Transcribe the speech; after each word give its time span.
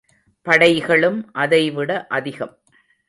படைகளும் 0.45 1.29
அதைவிட 1.33 2.05
அதிகம்! 2.09 2.53